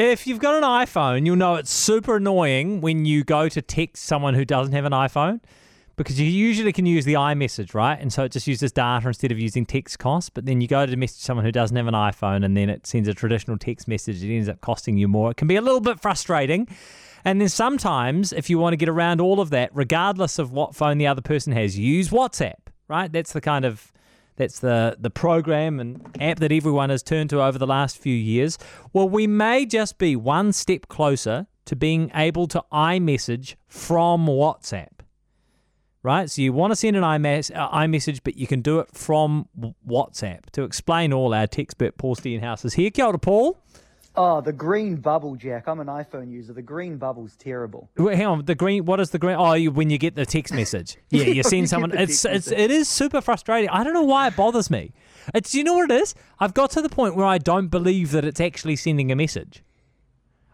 If 0.00 0.26
you've 0.26 0.38
got 0.38 0.54
an 0.54 0.62
iPhone, 0.62 1.26
you'll 1.26 1.36
know 1.36 1.56
it's 1.56 1.70
super 1.70 2.16
annoying 2.16 2.80
when 2.80 3.04
you 3.04 3.22
go 3.22 3.50
to 3.50 3.60
text 3.60 4.06
someone 4.06 4.32
who 4.32 4.46
doesn't 4.46 4.72
have 4.72 4.86
an 4.86 4.92
iPhone 4.92 5.40
because 5.96 6.18
you 6.18 6.26
usually 6.26 6.72
can 6.72 6.86
use 6.86 7.04
the 7.04 7.12
iMessage, 7.12 7.74
right? 7.74 8.00
And 8.00 8.10
so 8.10 8.24
it 8.24 8.32
just 8.32 8.46
uses 8.46 8.72
data 8.72 9.06
instead 9.06 9.30
of 9.30 9.38
using 9.38 9.66
text 9.66 9.98
cost. 9.98 10.32
But 10.32 10.46
then 10.46 10.62
you 10.62 10.68
go 10.68 10.86
to 10.86 10.96
message 10.96 11.20
someone 11.20 11.44
who 11.44 11.52
doesn't 11.52 11.76
have 11.76 11.86
an 11.86 11.92
iPhone 11.92 12.46
and 12.46 12.56
then 12.56 12.70
it 12.70 12.86
sends 12.86 13.08
a 13.08 13.12
traditional 13.12 13.58
text 13.58 13.88
message. 13.88 14.24
It 14.24 14.34
ends 14.34 14.48
up 14.48 14.62
costing 14.62 14.96
you 14.96 15.06
more. 15.06 15.32
It 15.32 15.36
can 15.36 15.48
be 15.48 15.56
a 15.56 15.60
little 15.60 15.82
bit 15.82 16.00
frustrating. 16.00 16.66
And 17.22 17.38
then 17.38 17.50
sometimes, 17.50 18.32
if 18.32 18.48
you 18.48 18.58
want 18.58 18.72
to 18.72 18.78
get 18.78 18.88
around 18.88 19.20
all 19.20 19.38
of 19.38 19.50
that, 19.50 19.68
regardless 19.74 20.38
of 20.38 20.50
what 20.50 20.74
phone 20.74 20.96
the 20.96 21.08
other 21.08 21.20
person 21.20 21.52
has, 21.52 21.78
use 21.78 22.08
WhatsApp, 22.08 22.54
right? 22.88 23.12
That's 23.12 23.34
the 23.34 23.42
kind 23.42 23.66
of 23.66 23.92
that's 24.36 24.60
the 24.60 24.96
the 24.98 25.10
program 25.10 25.80
and 25.80 26.00
app 26.20 26.38
that 26.38 26.52
everyone 26.52 26.90
has 26.90 27.02
turned 27.02 27.30
to 27.30 27.42
over 27.42 27.58
the 27.58 27.66
last 27.66 27.98
few 27.98 28.14
years. 28.14 28.58
Well, 28.92 29.08
we 29.08 29.26
may 29.26 29.66
just 29.66 29.98
be 29.98 30.16
one 30.16 30.52
step 30.52 30.88
closer 30.88 31.46
to 31.66 31.76
being 31.76 32.10
able 32.14 32.46
to 32.48 32.64
iMessage 32.72 33.54
from 33.68 34.26
WhatsApp. 34.26 34.88
Right? 36.02 36.30
So 36.30 36.40
you 36.40 36.52
want 36.52 36.70
to 36.70 36.76
send 36.76 36.96
an 36.96 37.04
uh, 37.04 37.08
iMessage, 37.08 38.20
but 38.24 38.36
you 38.36 38.46
can 38.46 38.62
do 38.62 38.78
it 38.78 38.88
from 38.94 39.48
WhatsApp. 39.86 40.48
To 40.52 40.62
explain 40.62 41.12
all, 41.12 41.34
our 41.34 41.46
expert 41.58 41.98
Paul 41.98 42.14
Stenhouse 42.14 42.64
is 42.64 42.74
here. 42.74 42.90
Kia 42.90 43.04
ora, 43.04 43.18
Paul. 43.18 43.62
Oh, 44.16 44.40
the 44.40 44.52
green 44.52 44.96
bubble, 44.96 45.36
Jack. 45.36 45.68
I'm 45.68 45.78
an 45.78 45.86
iPhone 45.86 46.30
user. 46.32 46.52
The 46.52 46.62
green 46.62 46.96
bubble's 46.98 47.36
terrible. 47.36 47.88
Wait, 47.96 48.16
hang 48.16 48.26
on, 48.26 48.44
the 48.44 48.56
green. 48.56 48.84
What 48.84 48.98
is 48.98 49.10
the 49.10 49.18
green? 49.18 49.36
Oh, 49.38 49.52
you, 49.52 49.70
when 49.70 49.88
you 49.88 49.98
get 49.98 50.16
the 50.16 50.26
text 50.26 50.52
message. 50.52 50.96
Yeah, 51.10 51.24
you 51.24 51.42
send 51.44 51.68
someone. 51.68 51.92
It's 51.96 52.24
it's 52.24 52.48
message. 52.48 52.58
it 52.58 52.70
is 52.72 52.88
super 52.88 53.20
frustrating. 53.20 53.70
I 53.70 53.84
don't 53.84 53.94
know 53.94 54.02
why 54.02 54.26
it 54.26 54.36
bothers 54.36 54.68
me. 54.70 54.92
It's 55.34 55.54
you 55.54 55.62
know 55.62 55.74
what 55.74 55.90
it 55.90 56.02
is. 56.02 56.14
I've 56.40 56.54
got 56.54 56.70
to 56.72 56.82
the 56.82 56.88
point 56.88 57.14
where 57.14 57.26
I 57.26 57.38
don't 57.38 57.68
believe 57.68 58.10
that 58.10 58.24
it's 58.24 58.40
actually 58.40 58.76
sending 58.76 59.12
a 59.12 59.16
message. 59.16 59.62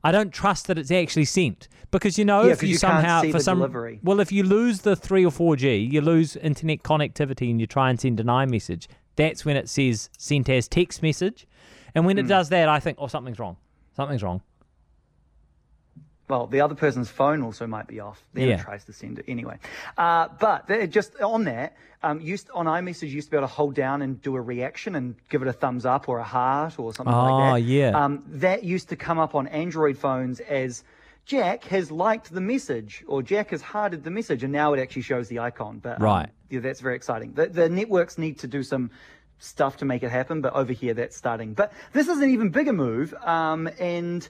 I 0.04 0.12
don't 0.12 0.32
trust 0.32 0.66
that 0.66 0.78
it's 0.78 0.90
actually 0.90 1.24
sent 1.24 1.66
because 1.90 2.18
you 2.18 2.24
know 2.24 2.44
Yeah, 2.44 2.52
if 2.52 2.62
you, 2.62 2.70
you 2.70 2.76
somehow 2.76 3.22
for 3.22 3.40
some 3.40 3.58
delivery. 3.58 4.00
well 4.04 4.20
if 4.20 4.30
you 4.30 4.42
lose 4.44 4.82
the 4.82 4.94
three 4.96 5.24
or 5.24 5.30
four 5.32 5.56
G, 5.56 5.76
you 5.76 6.00
lose 6.02 6.36
internet 6.36 6.82
connectivity, 6.82 7.50
and 7.50 7.60
you 7.60 7.66
try 7.66 7.88
and 7.90 7.98
send 7.98 8.20
an 8.20 8.26
iMessage. 8.26 8.86
That's 9.16 9.44
when 9.44 9.56
it 9.56 9.68
says 9.68 10.10
sent 10.18 10.48
as 10.50 10.68
text 10.68 11.02
message, 11.02 11.46
and 11.96 12.06
when 12.06 12.16
it 12.18 12.28
does 12.28 12.50
that, 12.50 12.68
I 12.68 12.78
think 12.78 12.98
oh 13.00 13.08
something's 13.08 13.38
wrong. 13.40 13.56
Something's 13.96 14.22
wrong. 14.22 14.40
Well, 16.28 16.48
the 16.48 16.60
other 16.60 16.74
person's 16.74 17.08
phone 17.08 17.42
also 17.42 17.68
might 17.68 17.86
be 17.86 18.00
off. 18.00 18.24
Then 18.34 18.48
Yeah. 18.48 18.54
it 18.56 18.60
tries 18.62 18.84
to 18.86 18.92
send 18.92 19.20
it 19.20 19.26
anyway. 19.28 19.58
Uh, 19.96 20.26
but 20.40 20.66
just 20.90 21.20
on 21.20 21.44
that, 21.44 21.76
um, 22.02 22.20
used 22.20 22.50
on 22.52 22.66
iMessage, 22.66 23.02
you 23.08 23.14
used 23.14 23.28
to 23.28 23.30
be 23.30 23.36
able 23.36 23.46
to 23.46 23.54
hold 23.54 23.74
down 23.76 24.02
and 24.02 24.20
do 24.20 24.34
a 24.34 24.40
reaction 24.40 24.96
and 24.96 25.14
give 25.28 25.42
it 25.42 25.48
a 25.48 25.52
thumbs 25.52 25.86
up 25.86 26.08
or 26.08 26.18
a 26.18 26.24
heart 26.24 26.78
or 26.80 26.92
something 26.92 27.14
Oh, 27.14 27.22
like 27.24 27.42
that. 27.44 27.52
Oh, 27.52 27.54
yeah. 27.54 28.04
Um, 28.04 28.24
that 28.26 28.64
used 28.64 28.88
to 28.88 28.96
come 28.96 29.20
up 29.20 29.36
on 29.36 29.46
Android 29.46 29.96
phones 29.98 30.40
as 30.40 30.82
Jack 31.26 31.62
has 31.64 31.92
liked 31.92 32.32
the 32.34 32.40
message 32.40 33.04
or 33.06 33.22
Jack 33.22 33.50
has 33.50 33.62
hearted 33.62 34.02
the 34.02 34.10
message, 34.10 34.42
and 34.42 34.52
now 34.52 34.72
it 34.72 34.80
actually 34.80 35.02
shows 35.02 35.28
the 35.28 35.38
icon. 35.38 35.78
But 35.78 35.98
um, 35.98 36.02
Right. 36.02 36.28
yeah, 36.50 36.58
that's 36.60 36.80
very 36.80 36.96
exciting. 36.96 37.34
The, 37.34 37.46
the 37.46 37.68
networks 37.68 38.18
need 38.18 38.40
to 38.40 38.48
do 38.48 38.64
some 38.64 38.90
stuff 39.38 39.76
to 39.78 39.84
make 39.84 40.02
it 40.02 40.10
happen, 40.10 40.40
but 40.40 40.54
over 40.54 40.72
here 40.72 40.94
that's 40.94 41.16
starting. 41.16 41.54
But 41.54 41.72
this 41.92 42.08
is 42.08 42.18
an 42.18 42.30
even 42.30 42.50
bigger 42.50 42.72
move, 42.72 43.14
um, 43.24 43.68
and 43.78 44.26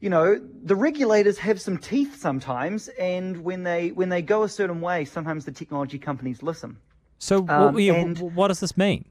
you 0.00 0.10
know 0.10 0.40
the 0.64 0.76
regulators 0.76 1.38
have 1.38 1.60
some 1.60 1.78
teeth 1.78 2.20
sometimes, 2.20 2.88
and 2.98 3.44
when 3.44 3.62
they 3.62 3.90
when 3.90 4.08
they 4.08 4.22
go 4.22 4.42
a 4.42 4.48
certain 4.48 4.80
way, 4.80 5.04
sometimes 5.04 5.44
the 5.44 5.52
technology 5.52 5.98
companies 5.98 6.42
listen. 6.42 6.78
So 7.18 7.42
what, 7.42 7.50
Um, 7.50 7.78
yeah, 7.78 7.94
and- 7.94 8.18
what 8.34 8.48
does 8.48 8.60
this 8.60 8.76
mean? 8.76 9.04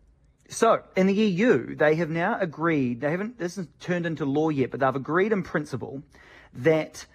So, 0.51 0.81
in 0.95 1.05
the 1.05 1.13
EU, 1.13 1.75
they 1.75 1.93
have 1.95 2.09
now 2.09 2.35
agreed, 2.39 3.01
they 3.01 3.11
haven't, 3.11 3.37
this 3.37 3.51
isn't 3.51 3.79
turned 3.79 4.07
into 4.07 4.25
law 4.25 4.49
yet, 4.49 4.71
but 4.71 4.79
they've 4.79 4.95
agreed 4.95 5.31
in 5.31 5.43
principle 5.43 6.01
that 6.55 7.05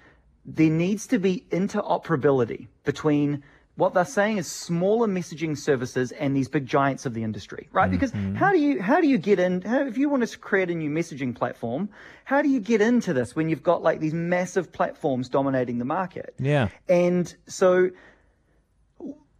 there 0.46 0.70
needs 0.70 1.08
to 1.08 1.18
be 1.18 1.44
interoperability 1.50 2.68
between 2.84 3.42
what 3.76 3.92
they're 3.92 4.04
saying 4.04 4.38
is 4.38 4.46
smaller 4.50 5.08
messaging 5.08 5.58
services 5.58 6.12
and 6.12 6.36
these 6.36 6.48
big 6.48 6.64
giants 6.64 7.06
of 7.06 7.14
the 7.14 7.24
industry, 7.24 7.68
right? 7.72 7.90
Because 7.90 8.12
how 8.36 8.52
do 8.52 8.58
you, 8.58 8.80
how 8.80 9.00
do 9.00 9.08
you 9.08 9.18
get 9.18 9.40
in, 9.40 9.62
how, 9.62 9.84
if 9.86 9.98
you 9.98 10.08
want 10.08 10.26
to 10.26 10.38
create 10.38 10.70
a 10.70 10.74
new 10.74 10.90
messaging 10.90 11.34
platform, 11.34 11.88
how 12.24 12.40
do 12.40 12.48
you 12.48 12.60
get 12.60 12.80
into 12.80 13.12
this 13.12 13.34
when 13.34 13.48
you've 13.48 13.64
got 13.64 13.82
like 13.82 13.98
these 13.98 14.14
massive 14.14 14.72
platforms 14.72 15.28
dominating 15.28 15.78
the 15.78 15.84
market? 15.84 16.34
Yeah. 16.38 16.68
And 16.88 17.34
so 17.48 17.90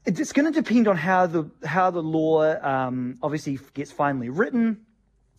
it's 0.05 0.33
going 0.33 0.53
to 0.53 0.63
depend 0.63 0.89
on 0.89 0.97
how 0.97 1.27
the 1.27 1.51
how 1.65 1.91
the 1.91 2.03
law 2.03 2.43
um, 2.61 3.19
obviously 3.23 3.59
gets 3.73 3.91
finally 3.93 4.29
written 4.29 4.85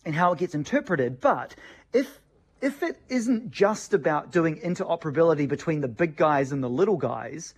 and 0.04 0.14
how 0.14 0.32
it 0.32 0.38
gets 0.38 0.54
interpreted. 0.54 1.20
But 1.20 1.54
if 1.92 2.20
if 2.60 2.82
it 2.82 2.98
isn't 3.08 3.50
just 3.50 3.92
about 3.92 4.32
doing 4.32 4.58
interoperability 4.60 5.46
between 5.46 5.82
the 5.82 5.88
big 5.88 6.16
guys 6.16 6.50
and 6.52 6.62
the 6.62 6.70
little 6.70 6.96
guys, 6.96 7.54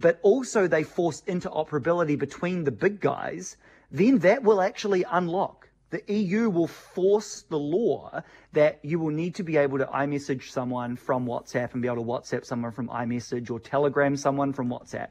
but 0.00 0.18
also 0.22 0.66
they 0.66 0.82
force 0.82 1.22
interoperability 1.22 2.18
between 2.18 2.64
the 2.64 2.70
big 2.70 3.00
guys, 3.00 3.56
then 3.90 4.18
that 4.18 4.42
will 4.42 4.60
actually 4.60 5.04
unlock. 5.10 5.68
The 5.90 6.02
EU 6.12 6.50
will 6.50 6.66
force 6.66 7.42
the 7.42 7.58
law 7.58 8.22
that 8.52 8.80
you 8.82 8.98
will 8.98 9.12
need 9.12 9.36
to 9.36 9.44
be 9.44 9.56
able 9.56 9.78
to 9.78 9.86
iMessage 9.86 10.50
someone 10.50 10.96
from 10.96 11.26
WhatsApp 11.26 11.72
and 11.72 11.80
be 11.80 11.88
able 11.88 11.98
to 11.98 12.02
WhatsApp 12.02 12.44
someone 12.44 12.72
from 12.72 12.88
iMessage 12.88 13.50
or 13.50 13.60
Telegram 13.60 14.16
someone 14.16 14.52
from 14.52 14.68
WhatsApp. 14.68 15.10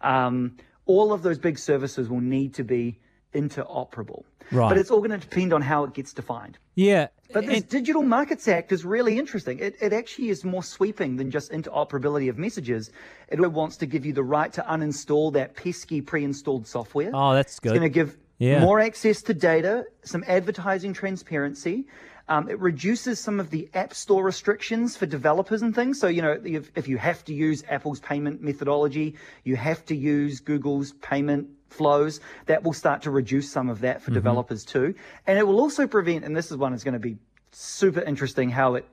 Um, 0.00 0.56
all 0.86 1.12
of 1.12 1.22
those 1.22 1.38
big 1.38 1.58
services 1.58 2.08
will 2.08 2.20
need 2.20 2.54
to 2.54 2.64
be 2.64 2.98
interoperable. 3.34 4.24
Right. 4.50 4.68
But 4.68 4.78
it's 4.78 4.90
all 4.90 4.98
going 4.98 5.10
to 5.10 5.18
depend 5.18 5.52
on 5.52 5.62
how 5.62 5.84
it 5.84 5.94
gets 5.94 6.12
defined. 6.12 6.58
Yeah. 6.74 7.08
But 7.32 7.46
this 7.46 7.60
and- 7.60 7.68
Digital 7.68 8.02
Markets 8.02 8.46
Act 8.46 8.72
is 8.72 8.84
really 8.84 9.18
interesting. 9.18 9.58
It, 9.58 9.76
it 9.80 9.92
actually 9.92 10.28
is 10.28 10.44
more 10.44 10.62
sweeping 10.62 11.16
than 11.16 11.30
just 11.30 11.50
interoperability 11.50 12.28
of 12.28 12.38
messages. 12.38 12.90
It 13.28 13.40
wants 13.40 13.76
to 13.78 13.86
give 13.86 14.04
you 14.04 14.12
the 14.12 14.22
right 14.22 14.52
to 14.52 14.62
uninstall 14.62 15.32
that 15.32 15.54
pesky 15.56 16.00
pre-installed 16.00 16.66
software. 16.66 17.10
oh, 17.14 17.32
that's 17.34 17.58
good. 17.58 17.70
It's 17.72 17.78
going 17.78 17.90
to 17.90 17.94
give 17.94 18.16
Yeah. 18.38 18.60
more 18.60 18.80
access 18.80 19.22
to 19.22 19.34
data, 19.34 19.86
some 20.04 20.24
advertising 20.28 20.92
transparency. 20.92 21.86
Um, 22.28 22.48
it 22.48 22.58
reduces 22.58 23.20
some 23.20 23.38
of 23.38 23.50
the 23.50 23.68
App 23.74 23.92
Store 23.92 24.24
restrictions 24.24 24.96
for 24.96 25.04
developers 25.04 25.60
and 25.60 25.74
things. 25.74 26.00
So, 26.00 26.06
you 26.06 26.22
know, 26.22 26.40
if, 26.44 26.70
if 26.74 26.88
you 26.88 26.96
have 26.96 27.22
to 27.26 27.34
use 27.34 27.62
Apple's 27.68 28.00
payment 28.00 28.42
methodology, 28.42 29.16
you 29.44 29.56
have 29.56 29.84
to 29.86 29.94
use 29.96 30.40
Google's 30.40 30.92
payment 31.02 31.48
flows, 31.74 32.20
that 32.46 32.62
will 32.62 32.72
start 32.72 33.02
to 33.02 33.10
reduce 33.10 33.52
some 33.52 33.68
of 33.68 33.80
that 33.80 34.00
for 34.00 34.10
Mm-hmm. 34.10 34.14
developers 34.14 34.64
too. 34.64 34.94
And 35.26 35.38
it 35.38 35.46
will 35.46 35.60
also 35.60 35.86
prevent, 35.86 36.24
and 36.24 36.34
this 36.36 36.50
is 36.50 36.56
one 36.56 36.72
that's 36.72 36.84
going 36.84 37.00
to 37.00 37.06
be 37.10 37.16
super 37.52 38.00
interesting 38.00 38.50
how 38.50 38.74
it 38.74 38.84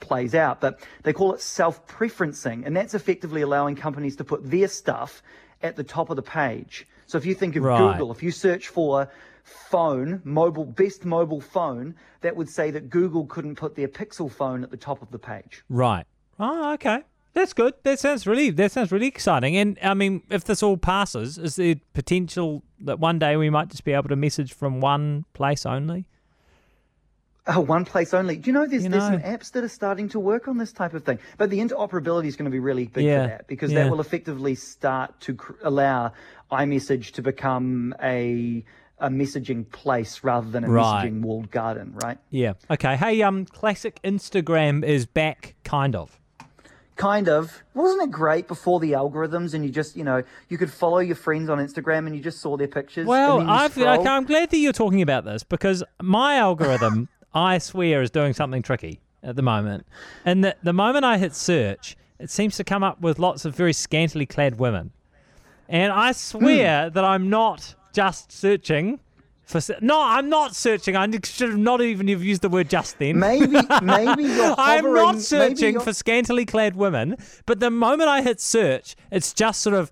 plays 0.00 0.34
out, 0.34 0.60
but 0.60 0.80
they 1.02 1.12
call 1.12 1.34
it 1.34 1.40
self 1.40 1.86
preferencing. 1.86 2.64
And 2.66 2.76
that's 2.76 2.94
effectively 2.94 3.42
allowing 3.42 3.76
companies 3.76 4.16
to 4.16 4.24
put 4.24 4.48
their 4.48 4.68
stuff 4.68 5.22
at 5.62 5.74
the 5.76 5.84
top 5.84 6.10
of 6.10 6.16
the 6.16 6.22
page. 6.22 6.86
So 7.06 7.18
if 7.18 7.26
you 7.26 7.34
think 7.34 7.56
of 7.56 7.64
Right. 7.64 7.92
Google, 7.98 8.12
if 8.12 8.22
you 8.22 8.30
search 8.30 8.68
for 8.68 9.10
phone, 9.42 10.20
mobile, 10.24 10.66
best 10.66 11.04
mobile 11.04 11.40
phone, 11.40 11.94
that 12.20 12.36
would 12.36 12.48
say 12.48 12.70
that 12.70 12.90
Google 12.90 13.26
couldn't 13.26 13.56
put 13.56 13.74
their 13.74 13.88
Pixel 13.88 14.30
phone 14.30 14.62
at 14.62 14.70
the 14.70 14.76
top 14.76 15.02
of 15.02 15.10
the 15.10 15.18
page. 15.18 15.64
Right. 15.68 16.06
Oh, 16.38 16.74
okay. 16.74 17.02
That's 17.34 17.52
good. 17.52 17.74
That 17.84 17.98
sounds 18.00 18.26
really 18.26 18.50
that 18.50 18.72
sounds 18.72 18.90
really 18.90 19.06
exciting. 19.06 19.56
And 19.56 19.78
I 19.82 19.94
mean, 19.94 20.22
if 20.30 20.44
this 20.44 20.62
all 20.62 20.76
passes, 20.76 21.38
is 21.38 21.56
there 21.56 21.76
potential 21.94 22.62
that 22.80 22.98
one 22.98 23.18
day 23.18 23.36
we 23.36 23.48
might 23.50 23.68
just 23.68 23.84
be 23.84 23.92
able 23.92 24.08
to 24.08 24.16
message 24.16 24.52
from 24.52 24.80
one 24.80 25.24
place 25.34 25.64
only? 25.64 26.06
Oh, 27.50 27.60
one 27.60 27.86
place 27.86 28.12
only. 28.12 28.36
Do 28.36 28.50
you 28.50 28.52
know 28.52 28.66
there's, 28.66 28.84
You 28.84 28.90
there's 28.90 29.04
some 29.04 29.20
apps 29.20 29.52
that 29.52 29.64
are 29.64 29.68
starting 29.68 30.08
to 30.10 30.20
work 30.20 30.48
on 30.48 30.58
this 30.58 30.70
type 30.70 30.92
of 30.92 31.04
thing? 31.04 31.18
But 31.38 31.48
the 31.48 31.60
interoperability 31.60 32.26
is 32.26 32.36
going 32.36 32.44
to 32.44 32.50
be 32.50 32.58
really 32.58 32.86
big 32.88 33.06
Yeah, 33.06 33.22
for 33.22 33.28
that 33.28 33.46
because 33.46 33.72
yeah. 33.72 33.84
that 33.84 33.90
will 33.90 34.00
effectively 34.00 34.54
start 34.54 35.18
to 35.20 35.34
cr- 35.34 35.52
allow 35.62 36.12
iMessage 36.50 37.12
to 37.12 37.22
become 37.22 37.94
a 38.02 38.64
a 39.00 39.08
messaging 39.08 39.70
place 39.70 40.24
rather 40.24 40.50
than 40.50 40.64
a 40.64 40.68
Right. 40.68 41.06
messaging 41.08 41.20
walled 41.22 41.52
garden, 41.52 41.92
right? 42.02 42.18
Yeah. 42.30 42.54
Okay. 42.68 42.96
Hey, 42.96 43.22
um, 43.22 43.46
classic 43.46 44.00
Instagram 44.02 44.84
is 44.84 45.06
back, 45.06 45.54
kind 45.62 45.94
of. 45.94 46.17
Kind 46.98 47.28
of. 47.28 47.62
Wasn't 47.74 48.02
it 48.02 48.10
great 48.10 48.48
before 48.48 48.80
the 48.80 48.92
algorithms 48.92 49.54
and 49.54 49.64
you 49.64 49.70
just, 49.70 49.96
you 49.96 50.02
know, 50.02 50.24
you 50.48 50.58
could 50.58 50.70
follow 50.70 50.98
your 50.98 51.14
friends 51.14 51.48
on 51.48 51.58
Instagram 51.58 52.06
and 52.06 52.16
you 52.16 52.20
just 52.20 52.40
saw 52.40 52.56
their 52.56 52.66
pictures? 52.66 53.06
Well, 53.06 53.38
and 53.38 53.48
then 53.48 53.54
you 53.54 53.60
I've, 53.60 53.70
scroll? 53.70 54.00
okay, 54.00 54.08
I'm 54.08 54.24
glad 54.24 54.50
that 54.50 54.58
you're 54.58 54.72
talking 54.72 55.00
about 55.00 55.24
this 55.24 55.44
because 55.44 55.84
my 56.02 56.36
algorithm, 56.36 57.08
I 57.32 57.58
swear, 57.58 58.02
is 58.02 58.10
doing 58.10 58.34
something 58.34 58.62
tricky 58.62 59.00
at 59.22 59.36
the 59.36 59.42
moment. 59.42 59.86
And 60.24 60.42
the, 60.42 60.56
the 60.64 60.72
moment 60.72 61.04
I 61.04 61.18
hit 61.18 61.36
search, 61.36 61.96
it 62.18 62.30
seems 62.30 62.56
to 62.56 62.64
come 62.64 62.82
up 62.82 63.00
with 63.00 63.20
lots 63.20 63.44
of 63.44 63.54
very 63.54 63.72
scantily 63.72 64.26
clad 64.26 64.58
women. 64.58 64.90
And 65.68 65.92
I 65.92 66.10
swear 66.10 66.88
hmm. 66.88 66.94
that 66.94 67.04
I'm 67.04 67.30
not 67.30 67.76
just 67.92 68.32
searching 68.32 68.98
for. 69.48 69.60
se- 69.60 69.78
No, 69.80 70.00
I'm 70.00 70.28
not 70.28 70.54
searching. 70.54 70.96
I 70.96 71.08
should 71.24 71.50
have 71.50 71.58
not 71.58 71.80
even 71.80 72.08
have 72.08 72.22
used 72.22 72.42
the 72.42 72.48
word 72.48 72.68
just 72.68 72.98
then. 72.98 73.18
Maybe, 73.18 73.58
maybe 73.82 74.22
you're 74.24 74.54
I'm 74.58 74.92
not 74.92 75.20
searching 75.20 75.80
for 75.80 75.92
scantily 75.92 76.44
clad 76.44 76.76
women, 76.76 77.16
but 77.46 77.60
the 77.60 77.70
moment 77.70 78.08
I 78.08 78.22
hit 78.22 78.40
search, 78.40 78.94
it's 79.10 79.32
just 79.32 79.60
sort 79.60 79.74
of 79.74 79.90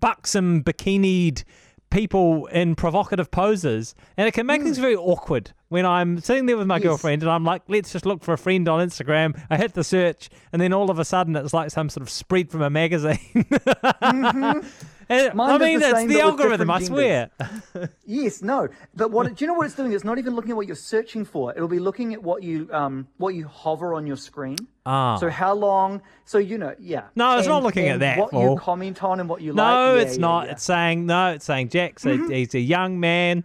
buxom, 0.00 0.62
bikinied 0.62 1.44
people 1.90 2.46
in 2.46 2.76
provocative 2.76 3.30
poses, 3.30 3.94
and 4.16 4.26
it 4.28 4.32
can 4.32 4.46
make 4.46 4.60
hmm. 4.60 4.66
things 4.66 4.78
very 4.78 4.96
awkward 4.96 5.52
when 5.68 5.84
I'm 5.84 6.20
sitting 6.20 6.46
there 6.46 6.56
with 6.56 6.66
my 6.66 6.76
Yes. 6.76 6.84
girlfriend 6.84 7.22
and 7.22 7.30
I'm 7.30 7.44
like, 7.44 7.62
let's 7.68 7.92
just 7.92 8.06
look 8.06 8.22
for 8.24 8.32
a 8.32 8.38
friend 8.38 8.68
on 8.68 8.86
Instagram. 8.86 9.40
I 9.50 9.56
hit 9.56 9.74
the 9.74 9.84
search, 9.84 10.28
and 10.52 10.60
then 10.62 10.72
all 10.72 10.90
of 10.90 10.98
a 10.98 11.04
sudden 11.04 11.36
it's 11.36 11.52
like 11.52 11.70
some 11.70 11.88
sort 11.88 12.02
of 12.02 12.10
spread 12.10 12.50
from 12.50 12.62
a 12.62 12.70
magazine. 12.70 13.18
Mine 13.34 13.44
mm-hmm. 13.50 14.66
I 15.10 15.58
mean, 15.58 15.80
the 15.80 15.90
that's 15.90 16.06
the 16.06 16.20
algorithm, 16.20 16.70
I 16.70 16.82
swear. 16.82 17.30
Yes, 18.04 18.42
no. 18.42 18.68
But 18.94 19.10
what 19.10 19.34
do 19.34 19.44
you 19.44 19.46
know 19.46 19.54
what 19.54 19.66
it's 19.66 19.74
doing? 19.74 19.92
It's 19.92 20.04
not 20.04 20.18
even 20.18 20.34
looking 20.34 20.50
at 20.50 20.56
what 20.56 20.66
you're 20.66 20.74
searching 20.76 21.24
for. 21.24 21.52
It'll 21.54 21.68
be 21.68 21.78
looking 21.78 22.12
at 22.12 22.22
what 22.22 22.42
you 22.42 22.68
um 22.72 23.06
what 23.18 23.34
you 23.34 23.46
hover 23.46 23.94
on 23.94 24.06
your 24.06 24.16
screen. 24.16 24.56
Ah. 24.84 25.16
So 25.16 25.30
how 25.30 25.54
long? 25.54 26.02
So 26.24 26.38
you 26.38 26.58
know, 26.58 26.74
yeah. 26.80 27.04
No, 27.14 27.38
it's 27.38 27.46
not 27.46 27.62
looking 27.62 27.88
at 27.88 28.00
that, 28.00 28.18
What 28.18 28.30
Paul. 28.32 28.54
you 28.54 28.58
comment 28.58 29.02
on 29.04 29.20
and 29.20 29.28
what 29.28 29.40
you 29.42 29.52
like. 29.52 29.56
No, 29.56 29.96
it's 29.96 30.16
yeah, 30.16 30.20
not. 30.20 30.46
yeah. 30.46 30.52
It's 30.52 30.64
saying 30.64 31.06
no. 31.06 31.32
It's 31.32 31.44
saying 31.44 31.68
Jack's 31.68 32.04
a, 32.06 32.16
he's 32.28 32.54
a 32.54 32.60
young 32.60 32.98
man. 32.98 33.44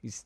He's 0.00 0.24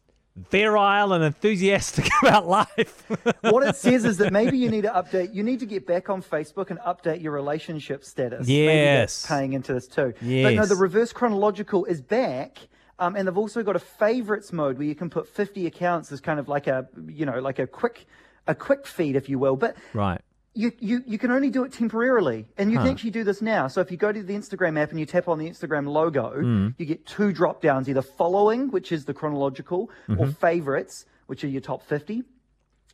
virile 0.50 1.12
and 1.12 1.24
enthusiastic 1.24 2.08
about 2.22 2.46
life. 2.46 3.04
what 3.40 3.66
it 3.66 3.76
says 3.76 4.04
is 4.04 4.18
that 4.18 4.32
maybe 4.32 4.58
you 4.58 4.70
need 4.70 4.82
to 4.82 4.90
update. 4.90 5.34
You 5.34 5.42
need 5.42 5.60
to 5.60 5.66
get 5.66 5.86
back 5.86 6.10
on 6.10 6.22
Facebook 6.22 6.70
and 6.70 6.78
update 6.80 7.22
your 7.22 7.32
relationship 7.32 8.04
status. 8.04 8.48
Yes. 8.48 9.26
paying 9.26 9.54
into 9.54 9.72
this 9.72 9.86
too. 9.86 10.12
Yes. 10.20 10.44
But 10.44 10.54
no, 10.54 10.66
the 10.66 10.76
reverse 10.76 11.12
chronological 11.12 11.84
is 11.84 12.00
back. 12.00 12.58
Um, 12.98 13.14
and 13.14 13.28
they've 13.28 13.36
also 13.36 13.62
got 13.62 13.76
a 13.76 13.80
favorites 13.80 14.52
mode 14.52 14.78
where 14.78 14.86
you 14.86 14.94
can 14.94 15.10
put 15.10 15.28
50 15.28 15.66
accounts 15.66 16.10
as 16.12 16.20
kind 16.20 16.40
of 16.40 16.48
like 16.48 16.66
a, 16.66 16.88
you 17.08 17.26
know, 17.26 17.40
like 17.40 17.58
a 17.58 17.66
quick, 17.66 18.06
a 18.46 18.54
quick 18.54 18.86
feed, 18.86 19.16
if 19.16 19.28
you 19.28 19.38
will. 19.38 19.56
But 19.56 19.76
right. 19.92 20.20
You, 20.56 20.72
you, 20.80 21.02
you 21.06 21.18
can 21.18 21.30
only 21.30 21.50
do 21.50 21.64
it 21.64 21.72
temporarily. 21.72 22.46
And 22.56 22.72
you 22.72 22.78
can 22.78 22.88
actually 22.88 23.10
do 23.10 23.24
this 23.24 23.40
now. 23.42 23.68
So 23.68 23.80
if 23.80 23.90
you 23.90 23.96
go 23.96 24.10
to 24.10 24.22
the 24.22 24.34
Instagram 24.34 24.78
app 24.80 24.90
and 24.90 24.98
you 24.98 25.06
tap 25.06 25.28
on 25.28 25.38
the 25.38 25.48
Instagram 25.48 25.86
logo, 25.86 26.30
Hmm. 26.40 26.68
you 26.78 26.86
get 26.86 27.04
two 27.06 27.32
drop 27.32 27.60
downs 27.62 27.88
either 27.88 28.02
following, 28.02 28.70
which 28.70 28.90
is 28.90 29.04
the 29.04 29.14
chronological, 29.14 29.90
Mm-hmm. 30.08 30.20
or 30.20 30.26
favorites, 30.28 31.04
which 31.26 31.44
are 31.44 31.48
your 31.48 31.60
top 31.60 31.82
50. 31.82 32.22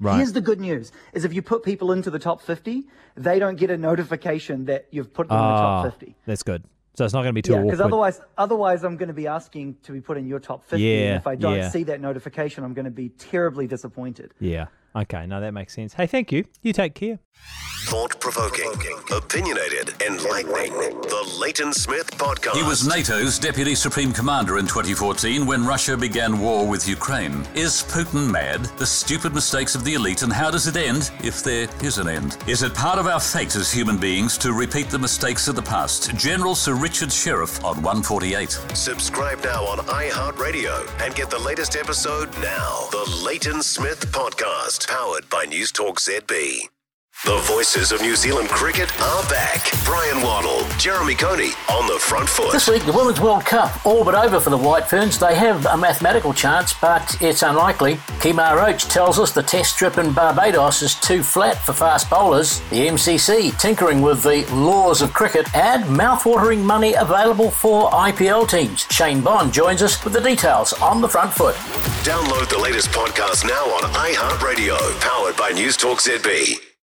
Right. 0.00 0.17
Here's 0.17 0.32
the 0.32 0.41
good 0.41 0.61
news: 0.61 0.91
is 1.12 1.25
if 1.25 1.32
you 1.32 1.43
put 1.43 1.62
people 1.62 1.93
into 1.93 2.11
the 2.11 2.19
top 2.19 2.41
50, 2.41 2.85
they 3.17 3.38
don't 3.38 3.56
get 3.56 3.70
a 3.70 3.76
notification 3.76 4.65
that 4.65 4.88
you've 4.91 5.12
put 5.15 5.29
them 5.29 5.38
in 5.38 5.44
the 5.44 5.50
Ah, 5.50 5.82
top 5.85 5.93
50. 5.93 6.17
That's 6.26 6.43
good. 6.43 6.65
So 6.94 7.05
it's 7.05 7.15
not 7.15 7.20
going 7.23 7.32
to 7.35 7.38
be 7.38 7.43
too 7.43 7.53
Yeah, 7.53 7.62
because 7.62 7.81
otherwise, 7.81 8.20
otherwise, 8.37 8.82
I'm 8.85 8.97
going 8.97 9.08
to 9.08 9.15
be 9.15 9.26
asking 9.29 9.76
to 9.85 9.93
be 9.93 10.00
put 10.00 10.17
in 10.19 10.26
your 10.26 10.41
top 10.41 10.65
50. 10.65 10.82
Yeah, 10.82 10.97
and 10.97 11.17
if 11.17 11.26
I 11.26 11.37
don't 11.37 11.56
yeah. 11.56 11.69
see 11.70 11.85
that 11.85 12.00
notification, 12.00 12.65
I'm 12.65 12.75
going 12.75 12.85
to 12.87 12.91
be 12.91 13.11
terribly 13.11 13.67
disappointed. 13.67 14.35
yeah. 14.41 14.67
Okay. 14.94 15.27
No, 15.27 15.41
that 15.41 15.53
makes 15.53 15.75
sense. 15.75 15.94
Hey, 15.94 16.06
thank 16.06 16.33
you. 16.33 16.44
You 16.62 16.73
take 16.73 16.94
care. 16.94 17.19
Thought 17.87 18.21
provoking, 18.21 18.73
opinionated, 19.11 20.00
enlightening. 20.00 20.73
The 21.00 21.37
Leighton 21.41 21.73
Smith 21.73 22.09
Podcast. 22.17 22.55
He 22.55 22.62
was 22.62 22.87
NATO's 22.87 23.41
Deputy 23.41 23.75
Supreme 23.75 24.12
Commander 24.12 24.59
in 24.59 24.69
2014 24.69 25.44
when 25.44 25.67
Russia 25.67 25.97
began 25.97 26.39
war 26.39 26.65
with 26.67 26.89
Ukraine. 26.89 27.44
Is 27.56 27.83
Putin 27.83 28.31
mad? 28.31 28.67
The 28.79 28.87
stupid 28.87 29.35
mistakes 29.35 29.75
of 29.75 29.83
the 29.83 29.94
elite, 29.94 30.23
and 30.23 30.33
how 30.33 30.49
does 30.50 30.69
it 30.69 30.77
end, 30.77 31.11
if 31.25 31.43
there 31.43 31.69
is 31.83 31.99
an 31.99 32.06
end? 32.06 32.39
Is 32.47 32.62
it 32.62 32.73
part 32.73 33.00
of 33.00 33.09
our 33.09 33.19
fate 33.19 33.56
as 33.56 33.73
human 33.73 33.99
beings 33.99 34.39
to 34.39 34.53
repeat 34.53 34.89
the 34.89 34.99
mistakes 34.99 35.49
of 35.49 35.56
the 35.56 35.62
past? 35.62 36.15
General 36.17 36.55
Sir 36.55 36.75
Richard 36.75 37.09
Shirreff 37.09 37.59
on 37.65 37.83
148. 37.83 38.53
Subscribe 38.75 39.43
now 39.43 39.65
on 39.65 39.79
iHeartRadio 39.79 40.89
and 41.05 41.15
get 41.17 41.31
the 41.31 41.39
latest 41.39 41.75
episode 41.75 42.33
now. 42.41 42.87
The 42.93 43.21
Leighton 43.25 43.61
Smith 43.62 44.06
Podcast, 44.12 44.81
powered 44.87 45.29
by 45.31 45.44
News 45.44 45.73
Talk 45.73 46.00
ZB. 46.00 46.69
The 47.25 47.38
voices 47.44 47.93
of 47.93 48.00
New 48.00 48.17
Zealand 48.17 48.49
cricket 48.49 48.90
are 49.00 49.23
back. 49.29 49.70
Brian 49.84 50.23
Waddle, 50.23 50.52
Jeremy 50.82 51.14
Coney 51.14 51.50
on 51.70 51.87
the 51.87 51.96
front 52.00 52.29
foot. 52.29 52.50
This 52.50 52.69
week, 52.69 52.84
the 52.84 52.93
Women's 52.93 53.20
World 53.20 53.44
Cup, 53.44 53.87
all 53.87 54.05
but 54.05 54.17
over 54.17 54.40
for 54.40 54.50
the 54.50 54.58
White 54.58 54.87
Ferns. 54.90 55.17
They 55.17 55.37
have 55.37 55.64
a 55.67 55.76
mathematical 55.76 56.34
chance, 56.34 56.73
but 56.73 57.17
it's 57.23 57.44
unlikely. 57.44 57.94
Kemar 58.19 58.56
Roach 58.56 58.87
tells 58.87 59.20
us 59.20 59.31
the 59.31 59.44
test 59.44 59.75
strip 59.75 59.96
in 59.96 60.12
Barbados 60.12 60.82
is 60.82 60.96
too 60.96 61.23
flat 61.23 61.56
for 61.56 61.73
fast 61.73 62.11
bowlers. 62.11 62.58
The 62.70 62.88
MCC 62.88 63.56
tinkering 63.61 64.02
with 64.02 64.25
the 64.25 64.44
laws 64.52 65.02
of 65.02 65.12
cricket 65.12 65.46
and 65.55 65.84
mouthwatering 65.84 66.64
money 66.64 66.94
available 66.94 67.52
for 67.52 67.88
IPL 67.90 68.49
teams. 68.49 68.84
Shane 68.90 69.20
Bond 69.20 69.52
joins 69.52 69.82
us 69.82 70.02
with 70.02 70.14
the 70.14 70.20
details 70.20 70.73
on 70.73 71.00
the 71.00 71.08
front 71.08 71.32
foot. 71.32 71.55
Download 72.02 72.49
the 72.49 72.58
latest 72.58 72.88
podcast 72.88 73.46
now 73.46 73.62
on 73.76 73.82
iHeartRadio, 73.93 75.00
powered 75.00 75.37
by 75.37 75.50
News 75.50 75.76
Talk 75.76 76.00
ZB. 76.00 76.72